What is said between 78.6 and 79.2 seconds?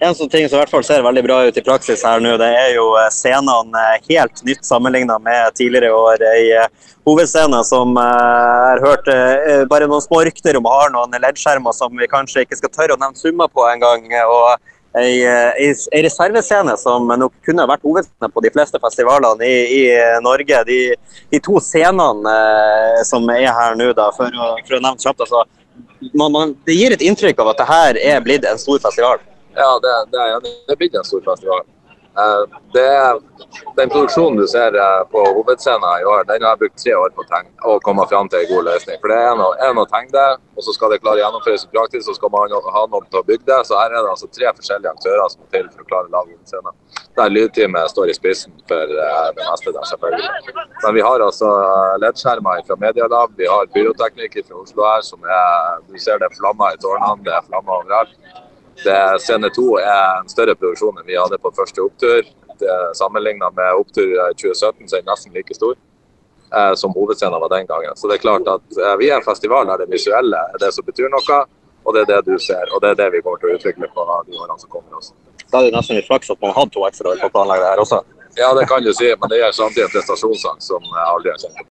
kan du si,